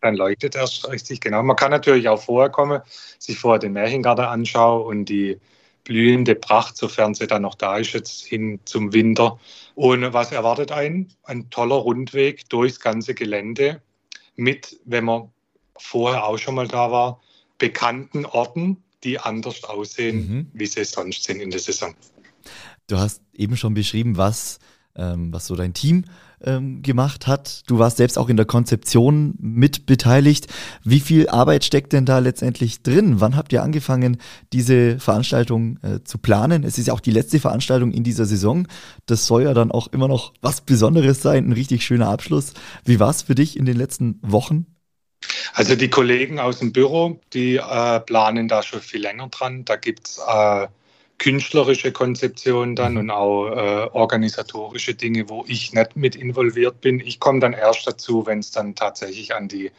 Dann 0.00 0.16
leuchtet 0.16 0.54
es 0.54 0.60
erst 0.60 0.88
richtig, 0.88 1.20
genau. 1.20 1.42
Man 1.42 1.54
kann 1.54 1.70
natürlich 1.70 2.08
auch 2.08 2.20
vorher 2.20 2.50
kommen, 2.50 2.80
sich 3.18 3.38
vorher 3.38 3.58
den 3.58 3.74
Märchengarten 3.74 4.24
anschauen 4.24 4.86
und 4.86 5.04
die 5.04 5.38
blühende 5.84 6.34
Pracht, 6.34 6.78
sofern 6.78 7.14
sie 7.14 7.26
dann 7.26 7.42
noch 7.42 7.56
da 7.56 7.76
ist, 7.76 7.92
jetzt 7.92 8.24
hin 8.24 8.58
zum 8.64 8.94
Winter. 8.94 9.38
Und 9.74 10.14
was 10.14 10.32
erwartet 10.32 10.72
einen? 10.72 11.12
Ein 11.24 11.50
toller 11.50 11.76
Rundweg 11.76 12.48
durchs 12.48 12.80
ganze 12.80 13.14
Gelände 13.14 13.82
mit, 14.34 14.80
wenn 14.86 15.04
man 15.04 15.30
vorher 15.78 16.24
auch 16.24 16.38
schon 16.38 16.54
mal 16.54 16.68
da 16.68 16.90
war, 16.90 17.20
bekannten 17.58 18.26
Orten, 18.26 18.82
die 19.02 19.18
anders 19.18 19.64
aussehen, 19.64 20.16
mhm. 20.16 20.50
wie 20.52 20.66
sie 20.66 20.84
sonst 20.84 21.24
sind 21.24 21.40
in 21.40 21.50
der 21.50 21.60
Saison. 21.60 21.94
Du 22.86 22.98
hast 22.98 23.22
eben 23.32 23.56
schon 23.56 23.74
beschrieben, 23.74 24.16
was, 24.16 24.58
ähm, 24.96 25.32
was 25.32 25.46
so 25.46 25.56
dein 25.56 25.74
Team 25.74 26.04
ähm, 26.42 26.82
gemacht 26.82 27.26
hat. 27.26 27.62
Du 27.66 27.78
warst 27.78 27.96
selbst 27.96 28.18
auch 28.18 28.28
in 28.28 28.36
der 28.36 28.46
Konzeption 28.46 29.34
mit 29.38 29.86
beteiligt. 29.86 30.46
Wie 30.84 31.00
viel 31.00 31.28
Arbeit 31.28 31.64
steckt 31.64 31.92
denn 31.92 32.04
da 32.04 32.18
letztendlich 32.18 32.82
drin? 32.82 33.20
Wann 33.20 33.36
habt 33.36 33.52
ihr 33.52 33.62
angefangen, 33.62 34.18
diese 34.52 34.98
Veranstaltung 34.98 35.78
äh, 35.82 36.00
zu 36.04 36.18
planen? 36.18 36.64
Es 36.64 36.78
ist 36.78 36.88
ja 36.88 36.94
auch 36.94 37.00
die 37.00 37.10
letzte 37.10 37.40
Veranstaltung 37.40 37.92
in 37.92 38.04
dieser 38.04 38.26
Saison. 38.26 38.68
Das 39.06 39.26
soll 39.26 39.44
ja 39.44 39.54
dann 39.54 39.70
auch 39.70 39.88
immer 39.88 40.08
noch 40.08 40.34
was 40.42 40.60
Besonderes 40.60 41.22
sein, 41.22 41.48
ein 41.48 41.52
richtig 41.52 41.84
schöner 41.84 42.08
Abschluss. 42.08 42.52
Wie 42.84 43.00
war 43.00 43.10
es 43.10 43.22
für 43.22 43.34
dich 43.34 43.56
in 43.56 43.64
den 43.64 43.76
letzten 43.76 44.18
Wochen? 44.22 44.66
Also 45.54 45.76
die 45.76 45.90
Kollegen 45.90 46.40
aus 46.40 46.58
dem 46.58 46.72
Büro, 46.72 47.20
die 47.32 47.56
äh, 47.56 48.00
planen 48.00 48.48
da 48.48 48.62
schon 48.62 48.80
viel 48.80 49.02
länger 49.02 49.28
dran. 49.28 49.64
Da 49.64 49.76
gibt 49.76 50.08
es 50.08 50.18
äh, 50.18 50.66
künstlerische 51.18 51.92
Konzeption 51.92 52.74
dann 52.76 52.94
mhm. 52.94 52.98
und 52.98 53.10
auch 53.10 53.48
äh, 53.48 53.88
organisatorische 53.92 54.94
Dinge, 54.94 55.28
wo 55.28 55.44
ich 55.46 55.72
nicht 55.72 55.96
mit 55.96 56.16
involviert 56.16 56.80
bin. 56.80 57.00
Ich 57.00 57.20
komme 57.20 57.40
dann 57.40 57.52
erst 57.52 57.86
dazu, 57.86 58.26
wenn 58.26 58.40
es 58.40 58.50
dann 58.50 58.74
tatsächlich 58.74 59.34
an 59.34 59.48
die 59.48 59.70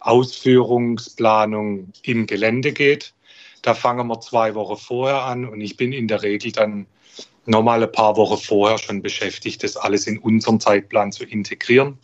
Ausführungsplanung 0.00 1.92
im 2.02 2.26
Gelände 2.26 2.72
geht. 2.72 3.12
Da 3.62 3.74
fangen 3.74 4.06
wir 4.06 4.20
zwei 4.20 4.54
Wochen 4.54 4.76
vorher 4.76 5.22
an 5.22 5.44
und 5.44 5.60
ich 5.60 5.76
bin 5.76 5.92
in 5.92 6.06
der 6.06 6.22
Regel 6.22 6.52
dann 6.52 6.86
nochmal 7.46 7.82
ein 7.82 7.90
paar 7.90 8.16
Wochen 8.16 8.38
vorher 8.38 8.78
schon 8.78 9.02
beschäftigt, 9.02 9.64
das 9.64 9.76
alles 9.76 10.06
in 10.06 10.18
unseren 10.18 10.60
Zeitplan 10.60 11.10
zu 11.12 11.24
integrieren. 11.24 11.98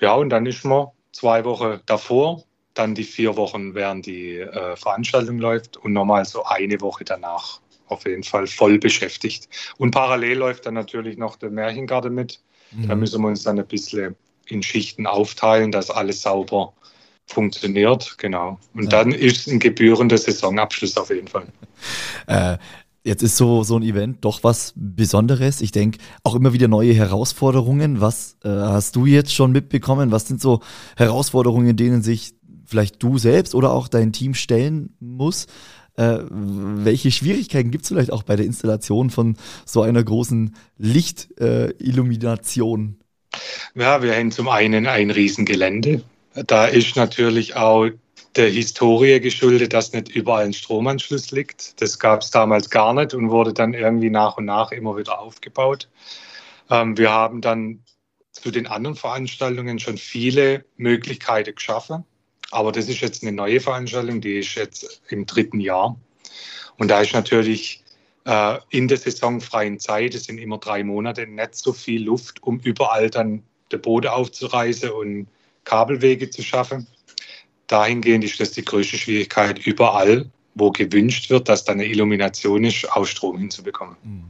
Ja, 0.00 0.14
und 0.14 0.30
dann 0.30 0.46
ist 0.46 0.64
man 0.64 0.88
zwei 1.16 1.44
Wochen 1.44 1.80
davor, 1.86 2.44
dann 2.74 2.94
die 2.94 3.04
vier 3.04 3.36
Wochen, 3.36 3.74
während 3.74 4.04
die 4.04 4.36
äh, 4.38 4.76
Veranstaltung 4.76 5.38
läuft 5.38 5.78
und 5.78 5.92
nochmal 5.92 6.24
so 6.26 6.44
eine 6.44 6.80
Woche 6.80 7.04
danach 7.04 7.60
auf 7.88 8.04
jeden 8.04 8.22
Fall 8.22 8.46
voll 8.46 8.78
beschäftigt. 8.78 9.48
Und 9.78 9.92
parallel 9.92 10.38
läuft 10.38 10.66
dann 10.66 10.74
natürlich 10.74 11.16
noch 11.16 11.36
der 11.36 11.50
Märchengarten 11.50 12.14
mit. 12.14 12.40
Mhm. 12.72 12.88
Da 12.88 12.94
müssen 12.94 13.22
wir 13.22 13.28
uns 13.28 13.44
dann 13.44 13.58
ein 13.58 13.66
bisschen 13.66 14.14
in 14.46 14.62
Schichten 14.62 15.06
aufteilen, 15.06 15.72
dass 15.72 15.90
alles 15.90 16.20
sauber 16.22 16.74
funktioniert. 17.26 18.18
Genau. 18.18 18.58
Und 18.74 18.84
ja. 18.84 18.90
dann 18.90 19.12
ist 19.12 19.46
ein 19.48 19.58
gebührender 19.58 20.18
Saisonabschluss 20.18 20.96
auf 20.96 21.10
jeden 21.10 21.28
Fall. 21.28 21.46
Äh, 22.26 22.58
Jetzt 23.06 23.22
ist 23.22 23.36
so, 23.36 23.62
so 23.62 23.76
ein 23.76 23.84
Event 23.84 24.24
doch 24.24 24.42
was 24.42 24.72
Besonderes. 24.74 25.60
Ich 25.60 25.70
denke, 25.70 25.98
auch 26.24 26.34
immer 26.34 26.52
wieder 26.52 26.66
neue 26.66 26.92
Herausforderungen. 26.92 28.00
Was 28.00 28.36
äh, 28.42 28.48
hast 28.48 28.96
du 28.96 29.06
jetzt 29.06 29.32
schon 29.32 29.52
mitbekommen? 29.52 30.10
Was 30.10 30.26
sind 30.26 30.40
so 30.40 30.58
Herausforderungen, 30.96 31.76
denen 31.76 32.02
sich 32.02 32.34
vielleicht 32.64 33.00
du 33.00 33.16
selbst 33.16 33.54
oder 33.54 33.70
auch 33.70 33.86
dein 33.86 34.12
Team 34.12 34.34
stellen 34.34 34.96
muss? 34.98 35.46
Äh, 35.94 36.18
welche 36.28 37.12
Schwierigkeiten 37.12 37.70
gibt 37.70 37.84
es 37.84 37.90
vielleicht 37.90 38.12
auch 38.12 38.24
bei 38.24 38.34
der 38.34 38.44
Installation 38.44 39.10
von 39.10 39.36
so 39.64 39.82
einer 39.82 40.02
großen 40.02 40.56
Lichtillumination? 40.76 42.96
Äh, 43.76 43.82
ja, 43.82 44.02
wir 44.02 44.16
haben 44.16 44.32
zum 44.32 44.48
einen 44.48 44.88
ein 44.88 45.12
Riesengelände. 45.12 46.02
Da 46.34 46.66
ist 46.66 46.96
natürlich 46.96 47.54
auch 47.54 47.88
der 48.36 48.50
Historie 48.50 49.20
geschuldet, 49.20 49.72
dass 49.72 49.92
nicht 49.92 50.08
überall 50.08 50.44
ein 50.44 50.52
Stromanschluss 50.52 51.30
liegt. 51.30 51.80
Das 51.80 51.98
gab 51.98 52.20
es 52.20 52.30
damals 52.30 52.70
gar 52.70 52.92
nicht 52.92 53.14
und 53.14 53.30
wurde 53.30 53.52
dann 53.52 53.74
irgendwie 53.74 54.10
nach 54.10 54.36
und 54.36 54.44
nach 54.44 54.72
immer 54.72 54.96
wieder 54.96 55.18
aufgebaut. 55.18 55.88
Ähm, 56.70 56.96
wir 56.98 57.10
haben 57.10 57.40
dann 57.40 57.82
zu 58.32 58.50
den 58.50 58.66
anderen 58.66 58.96
Veranstaltungen 58.96 59.78
schon 59.78 59.96
viele 59.96 60.64
Möglichkeiten 60.76 61.54
geschaffen. 61.54 62.04
Aber 62.50 62.72
das 62.72 62.88
ist 62.88 63.00
jetzt 63.00 63.22
eine 63.22 63.32
neue 63.32 63.60
Veranstaltung, 63.60 64.20
die 64.20 64.38
ist 64.38 64.54
jetzt 64.54 65.02
im 65.08 65.26
dritten 65.26 65.60
Jahr. 65.60 65.98
Und 66.78 66.88
da 66.88 67.00
ist 67.00 67.14
natürlich 67.14 67.82
äh, 68.24 68.58
in 68.70 68.88
der 68.88 68.98
saisonfreien 68.98 69.80
Zeit, 69.80 70.14
es 70.14 70.24
sind 70.24 70.38
immer 70.38 70.58
drei 70.58 70.84
Monate, 70.84 71.26
nicht 71.26 71.56
so 71.56 71.72
viel 71.72 72.04
Luft, 72.04 72.42
um 72.42 72.60
überall 72.60 73.08
dann 73.10 73.42
der 73.70 73.78
Boden 73.78 74.08
aufzureißen 74.08 74.90
und 74.90 75.28
Kabelwege 75.64 76.30
zu 76.30 76.42
schaffen. 76.42 76.86
Dahingehend 77.66 78.24
ist 78.24 78.40
das 78.40 78.52
die 78.52 78.64
größte 78.64 78.96
Schwierigkeit 78.96 79.64
überall, 79.66 80.30
wo 80.54 80.70
gewünscht 80.70 81.30
wird, 81.30 81.48
dass 81.48 81.64
da 81.64 81.72
eine 81.72 81.86
Illumination 81.86 82.64
ist, 82.64 82.90
auch 82.90 83.04
Strom 83.04 83.38
hinzubekommen. 83.38 83.96
Mhm. 84.02 84.24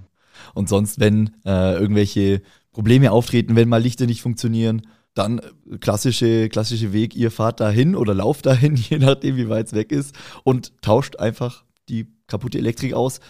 Und 0.54 0.68
sonst, 0.68 0.98
wenn 1.00 1.30
äh, 1.44 1.74
irgendwelche 1.74 2.42
Probleme 2.72 3.12
auftreten, 3.12 3.56
wenn 3.56 3.68
mal 3.68 3.82
Lichter 3.82 4.06
nicht 4.06 4.22
funktionieren, 4.22 4.82
dann 5.14 5.38
äh, 5.38 5.78
klassische, 5.78 6.48
klassische 6.48 6.92
Weg, 6.92 7.14
ihr 7.14 7.30
fahrt 7.30 7.60
dahin 7.60 7.94
oder 7.94 8.14
lauft 8.14 8.46
dahin, 8.46 8.76
je 8.76 8.98
nachdem, 8.98 9.36
wie 9.36 9.48
weit 9.48 9.66
es 9.66 9.72
weg 9.72 9.92
ist, 9.92 10.14
und 10.44 10.72
tauscht 10.82 11.16
einfach 11.16 11.64
die 11.88 12.06
kaputte 12.26 12.58
Elektrik 12.58 12.94
aus. 12.94 13.20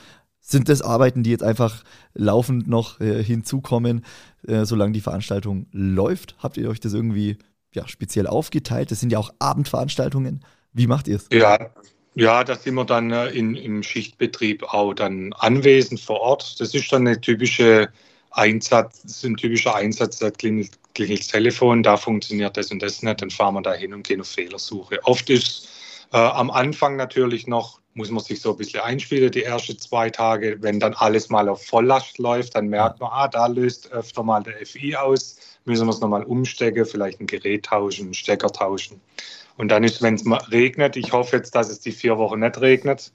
Sind 0.40 0.68
das 0.68 0.80
Arbeiten, 0.80 1.24
die 1.24 1.30
jetzt 1.30 1.42
einfach 1.42 1.82
laufend 2.14 2.68
noch 2.68 3.00
äh, 3.00 3.22
hinzukommen, 3.22 4.04
äh, 4.46 4.64
solange 4.64 4.92
die 4.92 5.00
Veranstaltung 5.00 5.66
läuft? 5.72 6.36
Habt 6.38 6.56
ihr 6.56 6.68
euch 6.68 6.78
das 6.78 6.92
irgendwie 6.92 7.38
ja, 7.76 7.86
speziell 7.86 8.26
aufgeteilt? 8.26 8.90
Das 8.90 9.00
sind 9.00 9.12
ja 9.12 9.18
auch 9.18 9.30
Abendveranstaltungen. 9.38 10.44
Wie 10.72 10.86
macht 10.86 11.08
ihr 11.08 11.16
es? 11.16 11.28
Ja, 11.32 11.70
ja, 12.14 12.44
da 12.44 12.56
sind 12.56 12.74
wir 12.74 12.86
dann 12.86 13.10
äh, 13.10 13.28
in, 13.28 13.54
im 13.54 13.82
Schichtbetrieb 13.82 14.62
auch 14.62 14.94
dann 14.94 15.34
anwesend 15.34 16.00
vor 16.00 16.20
Ort. 16.20 16.58
Das 16.60 16.74
ist 16.74 16.90
dann 16.90 17.06
eine 17.06 17.20
typische 17.20 17.90
Einsatz, 18.30 19.22
ein 19.22 19.36
typischer 19.36 19.74
Einsatz, 19.74 20.18
da 20.18 20.30
klingelt, 20.30 20.70
klingelt 20.94 21.20
das 21.20 21.28
Telefon, 21.28 21.82
da 21.82 21.96
funktioniert 21.96 22.56
das 22.56 22.70
und 22.70 22.82
das 22.82 23.02
nicht, 23.02 23.20
dann 23.20 23.30
fahren 23.30 23.54
wir 23.54 23.62
da 23.62 23.72
hin 23.74 23.94
und 23.94 24.06
gehen 24.06 24.20
auf 24.20 24.28
Fehlersuche. 24.28 24.98
Oft 25.04 25.28
ist 25.30 25.68
äh, 26.12 26.16
am 26.16 26.50
Anfang 26.50 26.96
natürlich 26.96 27.46
noch, 27.46 27.80
muss 27.92 28.10
man 28.10 28.22
sich 28.22 28.40
so 28.40 28.52
ein 28.52 28.56
bisschen 28.58 28.80
einspielen, 28.80 29.30
die 29.30 29.42
ersten 29.42 29.78
zwei 29.78 30.10
Tage. 30.10 30.56
Wenn 30.60 30.80
dann 30.80 30.94
alles 30.94 31.28
mal 31.28 31.48
auf 31.48 31.64
Volllast 31.66 32.18
läuft, 32.18 32.54
dann 32.54 32.68
merkt 32.68 33.00
man, 33.00 33.10
ah, 33.12 33.28
da 33.28 33.46
löst 33.46 33.92
öfter 33.92 34.22
mal 34.22 34.42
der 34.42 34.64
FI 34.66 34.96
aus, 34.96 35.36
müssen 35.66 35.86
wir 35.86 35.92
es 35.92 36.00
nochmal 36.00 36.24
umstecken, 36.24 36.86
vielleicht 36.86 37.20
ein 37.20 37.26
Gerät 37.26 37.66
tauschen, 37.66 38.06
einen 38.06 38.14
Stecker 38.14 38.50
tauschen. 38.50 39.00
Und 39.56 39.68
dann 39.68 39.84
ist, 39.84 40.02
wenn 40.02 40.14
es 40.14 40.24
mal 40.24 40.40
regnet, 40.50 40.96
ich 40.96 41.12
hoffe 41.12 41.36
jetzt, 41.36 41.54
dass 41.54 41.70
es 41.70 41.80
die 41.80 41.92
vier 41.92 42.18
Wochen 42.18 42.40
nicht 42.40 42.60
regnet. 42.60 43.12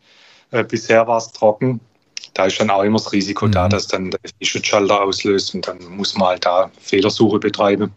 Äh, 0.52 0.64
bisher 0.64 1.08
war 1.08 1.18
es 1.18 1.32
trocken, 1.32 1.80
da 2.34 2.46
ist 2.46 2.60
dann 2.60 2.70
auch 2.70 2.84
immer 2.84 2.98
das 2.98 3.12
Risiko 3.12 3.48
mhm. 3.48 3.52
da, 3.52 3.68
dass 3.68 3.88
dann 3.88 4.12
der 4.12 4.20
Schutzschalter 4.46 5.02
auslöst 5.02 5.54
und 5.56 5.68
dann 5.68 5.80
muss 5.96 6.16
man 6.18 6.30
halt 6.30 6.46
da 6.46 6.72
Fehlersuche 6.80 7.40
betreiben. 7.40 7.92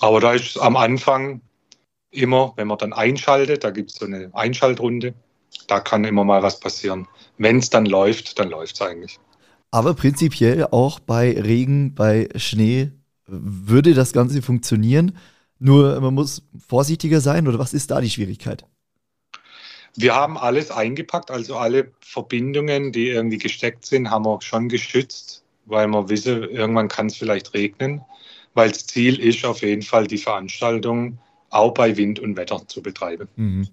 Aber 0.00 0.20
da 0.20 0.32
ist 0.32 0.58
am 0.58 0.76
Anfang 0.76 1.40
immer, 2.10 2.52
wenn 2.56 2.68
man 2.68 2.78
dann 2.78 2.92
einschaltet, 2.92 3.64
da 3.64 3.70
gibt 3.70 3.90
es 3.90 3.96
so 3.96 4.06
eine 4.06 4.30
Einschaltrunde, 4.32 5.14
da 5.66 5.80
kann 5.80 6.04
immer 6.04 6.24
mal 6.24 6.42
was 6.42 6.60
passieren. 6.60 7.06
Wenn 7.38 7.58
es 7.58 7.70
dann 7.70 7.86
läuft, 7.86 8.38
dann 8.38 8.50
läuft 8.50 8.76
es 8.76 8.82
eigentlich. 8.82 9.18
Aber 9.70 9.94
prinzipiell 9.94 10.66
auch 10.70 10.98
bei 10.98 11.32
Regen, 11.32 11.94
bei 11.94 12.28
Schnee 12.34 12.90
würde 13.30 13.94
das 13.94 14.12
Ganze 14.12 14.42
funktionieren. 14.42 15.16
Nur 15.58 16.00
man 16.00 16.14
muss 16.14 16.42
vorsichtiger 16.66 17.20
sein 17.20 17.46
oder 17.46 17.58
was 17.58 17.74
ist 17.74 17.90
da 17.90 18.00
die 18.00 18.10
Schwierigkeit? 18.10 18.64
Wir 19.96 20.14
haben 20.14 20.38
alles 20.38 20.70
eingepackt, 20.70 21.30
also 21.30 21.56
alle 21.56 21.92
Verbindungen, 22.00 22.92
die 22.92 23.08
irgendwie 23.08 23.38
gesteckt 23.38 23.84
sind, 23.84 24.10
haben 24.10 24.24
wir 24.24 24.40
schon 24.40 24.68
geschützt, 24.68 25.42
weil 25.66 25.88
wir 25.88 26.08
wissen, 26.08 26.44
irgendwann 26.44 26.88
kann 26.88 27.06
es 27.06 27.16
vielleicht 27.16 27.54
regnen, 27.54 28.00
weil 28.54 28.70
das 28.70 28.86
Ziel 28.86 29.18
ist 29.18 29.44
auf 29.44 29.62
jeden 29.62 29.82
Fall, 29.82 30.06
die 30.06 30.18
Veranstaltung 30.18 31.18
auch 31.50 31.74
bei 31.74 31.96
Wind 31.96 32.20
und 32.20 32.36
Wetter 32.36 32.66
zu 32.68 32.82
betreiben. 32.82 33.28
Mhm. 33.36 33.68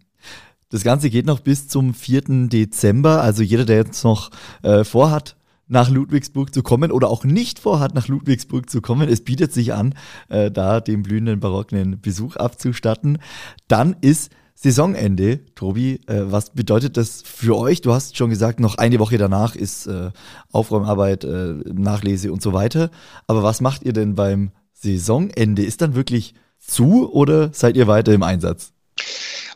Das 0.70 0.84
Ganze 0.84 1.10
geht 1.10 1.26
noch 1.26 1.40
bis 1.40 1.68
zum 1.68 1.94
4. 1.94 2.48
Dezember. 2.50 3.22
Also 3.22 3.42
jeder, 3.42 3.64
der 3.64 3.78
jetzt 3.78 4.04
noch 4.04 4.32
äh, 4.64 4.84
vorhat, 4.84 5.38
nach 5.68 5.90
Ludwigsburg 5.90 6.54
zu 6.54 6.64
kommen 6.64 6.92
oder 6.92 7.10
auch 7.10 7.24
nicht 7.24 7.60
vorhat, 7.60 7.94
nach 7.94 8.08
Ludwigsburg 8.08 8.70
zu 8.70 8.82
kommen, 8.82 9.10
es 9.10 9.24
bietet 9.24 9.54
sich 9.54 9.74
an, 9.74 9.94
äh, 10.30 10.52
da 10.52 10.80
dem 10.80 11.04
blühenden 11.04 11.40
barocken 11.40 12.00
Besuch 12.02 12.36
abzustatten, 12.36 13.20
dann 13.68 13.96
ist 14.02 14.32
Saisonende, 14.60 15.46
Tobi, 15.54 16.02
äh, 16.08 16.24
was 16.32 16.50
bedeutet 16.50 16.98
das 16.98 17.22
für 17.24 17.56
euch? 17.56 17.82
Du 17.82 17.94
hast 17.94 18.18
schon 18.18 18.32
gesagt, 18.32 18.60
noch 18.60 18.80
eine 18.80 18.98
Woche 18.98 19.20
danach 19.20 19.56
ist 19.56 19.86
äh, 19.86 20.10
Aufräumarbeit, 20.52 21.26
äh, 21.26 21.54
Nachlese 21.72 22.32
und 22.32 22.42
so 22.42 22.54
weiter. 22.54 22.90
Aber 23.28 23.44
was 23.44 23.62
macht 23.62 23.84
ihr 23.84 23.94
denn 23.94 24.16
beim 24.16 24.50
Saisonende? 24.74 25.64
Ist 25.64 25.84
dann 25.84 25.94
wirklich 25.94 26.34
zu 26.60 27.12
oder 27.14 27.54
seid 27.54 27.78
ihr 27.78 27.86
weiter 27.86 28.14
im 28.14 28.24
Einsatz? 28.24 28.72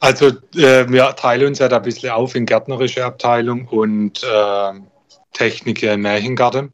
Also 0.02 0.28
äh, 0.56 0.88
wir 0.88 1.16
teilen 1.16 1.48
uns 1.48 1.58
ja 1.58 1.68
da 1.68 1.78
ein 1.78 1.82
bisschen 1.82 2.12
auf 2.12 2.36
in 2.36 2.46
gärtnerische 2.46 3.04
Abteilung 3.04 3.68
und 3.70 4.24
Technik 5.34 5.84
im 5.84 6.02
Märchengarten. 6.02 6.74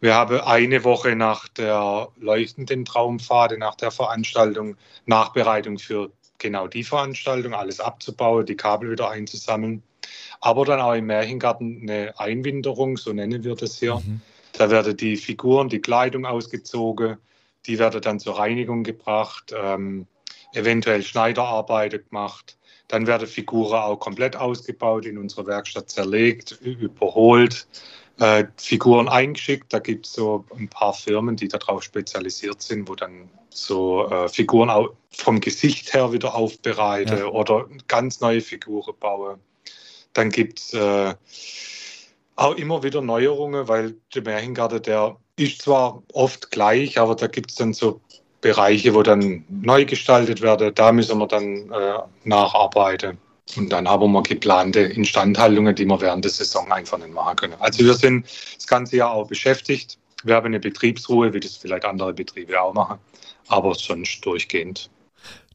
Wir 0.00 0.14
haben 0.14 0.40
eine 0.40 0.84
Woche 0.84 1.14
nach 1.14 1.48
der 1.48 2.08
leuchtenden 2.18 2.84
Traumpfade, 2.84 3.58
nach 3.58 3.76
der 3.76 3.90
Veranstaltung, 3.90 4.76
Nachbereitung 5.06 5.78
für 5.78 6.10
genau 6.38 6.66
die 6.66 6.84
Veranstaltung, 6.84 7.54
alles 7.54 7.80
abzubauen, 7.80 8.44
die 8.44 8.56
Kabel 8.56 8.90
wieder 8.90 9.10
einzusammeln. 9.10 9.82
Aber 10.40 10.64
dann 10.64 10.80
auch 10.80 10.94
im 10.94 11.06
Märchengarten 11.06 11.82
eine 11.82 12.18
Einwinterung, 12.18 12.96
so 12.96 13.12
nennen 13.12 13.44
wir 13.44 13.54
das 13.54 13.78
hier. 13.78 13.96
Mhm. 13.96 14.20
Da 14.52 14.70
werden 14.70 14.96
die 14.96 15.16
Figuren, 15.16 15.68
die 15.68 15.80
Kleidung 15.80 16.26
ausgezogen, 16.26 17.16
die 17.66 17.78
werden 17.78 18.00
dann 18.02 18.18
zur 18.18 18.38
Reinigung 18.38 18.82
gebracht, 18.82 19.54
ähm, 19.56 20.06
eventuell 20.52 21.02
Schneiderarbeit 21.02 22.08
gemacht. 22.08 22.58
Dann 22.88 23.06
werden 23.06 23.26
Figuren 23.26 23.80
auch 23.80 23.96
komplett 23.96 24.36
ausgebaut, 24.36 25.06
in 25.06 25.18
unserer 25.18 25.46
Werkstatt 25.46 25.90
zerlegt, 25.90 26.58
überholt, 26.60 27.66
äh, 28.18 28.44
Figuren 28.56 29.08
eingeschickt. 29.08 29.72
Da 29.72 29.78
gibt 29.78 30.06
es 30.06 30.12
so 30.12 30.44
ein 30.56 30.68
paar 30.68 30.92
Firmen, 30.92 31.36
die 31.36 31.48
darauf 31.48 31.82
spezialisiert 31.82 32.60
sind, 32.62 32.88
wo 32.88 32.94
dann 32.94 33.30
so 33.50 34.08
äh, 34.08 34.28
Figuren 34.28 34.70
auch 34.70 34.90
vom 35.10 35.40
Gesicht 35.40 35.94
her 35.94 36.12
wieder 36.12 36.34
aufbereite 36.34 37.18
ja. 37.18 37.26
oder 37.26 37.66
ganz 37.88 38.20
neue 38.20 38.40
Figuren 38.40 38.94
baue. 38.98 39.38
Dann 40.12 40.30
gibt 40.30 40.60
es 40.60 40.74
äh, 40.74 41.14
auch 42.36 42.54
immer 42.56 42.82
wieder 42.82 43.02
Neuerungen, 43.02 43.68
weil 43.68 43.96
der 44.14 44.22
Märchengarten, 44.22 44.82
der 44.82 45.16
ist 45.36 45.62
zwar 45.62 46.02
oft 46.12 46.50
gleich, 46.50 46.98
aber 46.98 47.14
da 47.14 47.26
gibt 47.26 47.50
es 47.50 47.56
dann 47.56 47.72
so 47.72 48.00
Bereiche, 48.42 48.92
wo 48.92 49.02
dann 49.02 49.44
neu 49.48 49.86
gestaltet 49.86 50.42
werden. 50.42 50.74
Da 50.74 50.92
müssen 50.92 51.18
wir 51.18 51.26
dann 51.26 51.70
äh, 51.70 51.98
nacharbeiten. 52.24 53.16
Und 53.56 53.70
dann 53.70 53.88
haben 53.88 54.12
wir 54.12 54.22
geplante 54.22 54.80
Instandhaltungen, 54.80 55.74
die 55.74 55.86
wir 55.86 56.00
während 56.00 56.24
der 56.24 56.32
Saison 56.32 56.70
einfach 56.70 56.98
nicht 56.98 57.12
machen 57.12 57.36
können. 57.36 57.54
Also 57.58 57.84
wir 57.84 57.94
sind 57.94 58.26
das 58.26 58.66
ganze 58.66 58.96
Jahr 58.96 59.12
auch 59.12 59.28
beschäftigt. 59.28 59.98
Wir 60.24 60.34
haben 60.36 60.46
eine 60.46 60.60
Betriebsruhe, 60.60 61.32
wie 61.32 61.40
das 61.40 61.56
vielleicht 61.56 61.84
andere 61.84 62.12
Betriebe 62.12 62.60
auch 62.60 62.74
machen, 62.74 62.98
aber 63.48 63.74
sonst 63.74 64.24
durchgehend. 64.24 64.90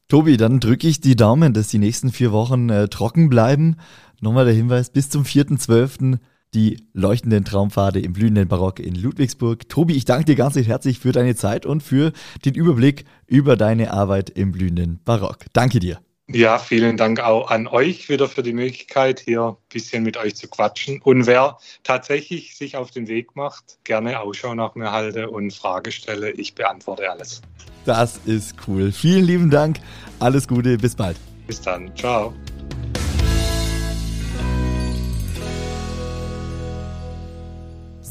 Tobi, 0.08 0.36
dann 0.36 0.60
drücke 0.60 0.88
ich 0.88 1.00
die 1.00 1.16
Daumen, 1.16 1.52
dass 1.52 1.68
die 1.68 1.78
nächsten 1.78 2.12
vier 2.12 2.32
Wochen 2.32 2.68
äh, 2.70 2.88
trocken 2.88 3.28
bleiben. 3.28 3.76
Nochmal 4.20 4.46
der 4.46 4.54
Hinweis, 4.54 4.90
bis 4.90 5.10
zum 5.10 5.24
4.12. 5.24 6.18
die 6.54 6.84
leuchtenden 6.92 7.44
Traumpfade 7.44 8.00
im 8.00 8.12
blühenden 8.12 8.48
Barock 8.48 8.80
in 8.80 8.94
Ludwigsburg. 8.94 9.68
Tobi, 9.68 9.94
ich 9.94 10.04
danke 10.04 10.24
dir 10.24 10.36
ganz 10.36 10.56
herzlich 10.56 10.98
für 10.98 11.12
deine 11.12 11.34
Zeit 11.36 11.66
und 11.66 11.82
für 11.82 12.12
den 12.44 12.54
Überblick 12.54 13.04
über 13.26 13.56
deine 13.56 13.92
Arbeit 13.92 14.30
im 14.30 14.52
blühenden 14.52 15.00
Barock. 15.04 15.46
Danke 15.52 15.78
dir. 15.78 16.00
Ja, 16.30 16.58
vielen 16.58 16.98
Dank 16.98 17.20
auch 17.20 17.50
an 17.50 17.66
euch 17.66 18.10
wieder 18.10 18.28
für 18.28 18.42
die 18.42 18.52
Möglichkeit, 18.52 19.20
hier 19.20 19.42
ein 19.42 19.56
bisschen 19.70 20.02
mit 20.02 20.18
euch 20.18 20.36
zu 20.36 20.46
quatschen. 20.46 21.00
Und 21.00 21.26
wer 21.26 21.56
tatsächlich 21.84 22.54
sich 22.54 22.76
auf 22.76 22.90
den 22.90 23.08
Weg 23.08 23.34
macht, 23.34 23.78
gerne 23.84 24.20
Ausschau 24.20 24.54
nach 24.54 24.74
mir 24.74 24.92
halte 24.92 25.30
und 25.30 25.54
Frage 25.54 25.90
stelle. 25.90 26.30
Ich 26.32 26.54
beantworte 26.54 27.10
alles. 27.10 27.40
Das 27.86 28.20
ist 28.26 28.56
cool. 28.66 28.92
Vielen 28.92 29.24
lieben 29.24 29.50
Dank. 29.50 29.80
Alles 30.18 30.46
Gute. 30.46 30.76
Bis 30.76 30.94
bald. 30.94 31.16
Bis 31.46 31.62
dann. 31.62 31.96
Ciao. 31.96 32.34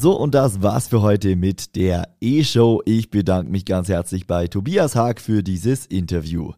So, 0.00 0.16
und 0.16 0.32
das 0.32 0.62
war's 0.62 0.86
für 0.86 1.02
heute 1.02 1.34
mit 1.34 1.74
der 1.74 2.06
E-Show. 2.20 2.82
Ich 2.84 3.10
bedanke 3.10 3.50
mich 3.50 3.64
ganz 3.64 3.88
herzlich 3.88 4.28
bei 4.28 4.46
Tobias 4.46 4.94
Haag 4.94 5.20
für 5.20 5.42
dieses 5.42 5.86
Interview. 5.86 6.52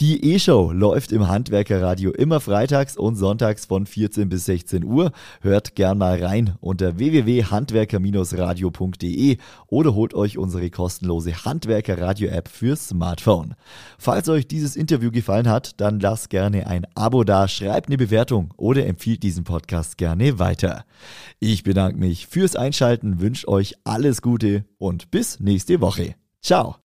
Die 0.00 0.32
E-Show 0.32 0.72
läuft 0.72 1.12
im 1.12 1.28
Handwerkerradio 1.28 2.12
immer 2.12 2.40
freitags 2.40 2.96
und 2.96 3.16
sonntags 3.16 3.66
von 3.66 3.84
14 3.84 4.30
bis 4.30 4.46
16 4.46 4.84
Uhr. 4.84 5.12
Hört 5.42 5.74
gern 5.74 5.98
mal 5.98 6.24
rein 6.24 6.54
unter 6.60 6.96
www.handwerker-radio.de 6.96 9.36
oder 9.66 9.94
holt 9.94 10.14
euch 10.14 10.38
unsere 10.38 10.70
kostenlose 10.70 11.44
Handwerker-Radio-App 11.44 12.48
fürs 12.48 12.88
Smartphone. 12.88 13.54
Falls 13.98 14.30
euch 14.30 14.48
dieses 14.48 14.76
Interview 14.76 15.10
gefallen 15.10 15.50
hat, 15.50 15.78
dann 15.78 16.00
lasst 16.00 16.30
gerne 16.30 16.66
ein 16.66 16.86
Abo 16.94 17.24
da, 17.24 17.48
schreibt 17.48 17.88
eine 17.88 17.98
Bewertung 17.98 18.54
oder 18.56 18.86
empfiehlt 18.86 19.22
diesen 19.22 19.44
Podcast 19.44 19.98
gerne 19.98 20.38
weiter. 20.38 20.86
Ich 21.38 21.64
bedanke 21.64 21.98
mich 21.98 22.28
fürs 22.28 22.56
Einschalten, 22.56 22.77
wünsche 23.20 23.48
euch 23.48 23.74
alles 23.84 24.22
Gute 24.22 24.64
und 24.78 25.10
bis 25.10 25.40
nächste 25.40 25.80
Woche. 25.80 26.14
Ciao. 26.42 26.76